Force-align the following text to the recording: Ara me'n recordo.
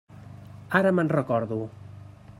Ara 0.79 0.93
me'n 1.01 1.13
recordo. 1.19 1.61